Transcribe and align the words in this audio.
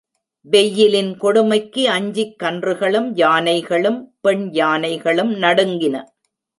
வெய்யிலின் 0.43 1.17
கொடுமைக்கு 1.17 1.89
அஞ்சிக் 1.89 2.35
கன்றுகளும், 2.43 3.11
யானைகளும், 3.15 4.15
பெண் 4.21 4.49
யானைகளும் 4.51 5.33
நடுங்கின. 5.35 6.05